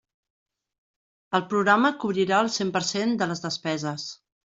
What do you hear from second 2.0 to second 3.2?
cobrirà el cent per cent